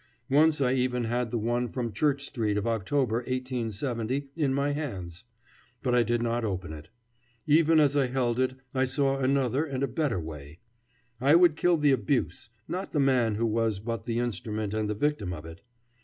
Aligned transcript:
Once 0.31 0.59
I 0.59 0.73
even 0.73 1.03
had 1.03 1.29
the 1.29 1.37
one 1.37 1.67
from 1.69 1.93
Church 1.93 2.25
Street 2.25 2.57
of 2.57 2.65
October, 2.65 3.17
1870, 3.17 4.29
in 4.35 4.51
my 4.51 4.71
hands; 4.71 5.25
but 5.83 5.93
I 5.93 6.01
did 6.01 6.23
not 6.23 6.43
open 6.43 6.73
it. 6.73 6.89
Even 7.45 7.79
as 7.79 7.95
I 7.95 8.07
held 8.07 8.39
it 8.39 8.55
I 8.73 8.85
saw 8.85 9.19
another 9.19 9.63
and 9.63 9.83
a 9.83 9.87
better 9.87 10.19
way. 10.19 10.57
I 11.19 11.35
would 11.35 11.55
kill 11.55 11.77
the 11.77 11.91
abuse, 11.91 12.49
not 12.67 12.93
the 12.93 12.99
man 12.99 13.35
who 13.35 13.45
was 13.45 13.79
but 13.79 14.07
the 14.07 14.17
instrument 14.17 14.73
and 14.73 14.89
the 14.89 14.95
victim 14.95 15.33
of 15.33 15.45
it. 15.45 15.61